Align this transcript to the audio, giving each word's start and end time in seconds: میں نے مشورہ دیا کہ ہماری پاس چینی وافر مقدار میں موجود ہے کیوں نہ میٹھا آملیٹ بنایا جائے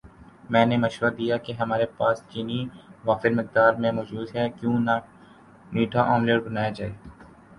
میں 0.51 0.65
نے 0.65 0.77
مشورہ 0.77 1.09
دیا 1.17 1.35
کہ 1.45 1.51
ہماری 1.53 1.85
پاس 1.97 2.23
چینی 2.29 2.59
وافر 3.05 3.31
مقدار 3.31 3.71
میں 3.81 3.91
موجود 3.91 4.35
ہے 4.35 4.47
کیوں 4.57 4.77
نہ 4.79 4.95
میٹھا 5.73 6.01
آملیٹ 6.15 6.39
بنایا 6.45 6.69
جائے 6.77 6.91